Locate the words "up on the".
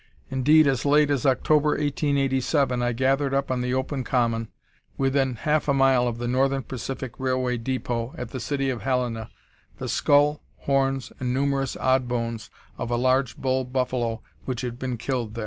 3.35-3.75